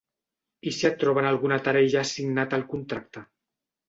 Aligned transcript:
I 0.69 0.71
si 0.77 0.85
et 0.87 0.95
troben 1.03 1.27
alguna 1.31 1.59
tara 1.67 1.83
i 1.87 1.91
ja 1.97 1.99
has 2.05 2.13
signat 2.21 2.57
el 2.59 2.65
contracte? 2.73 3.23